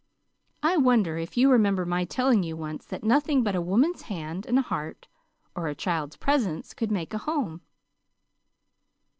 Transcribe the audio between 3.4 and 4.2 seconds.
but a woman's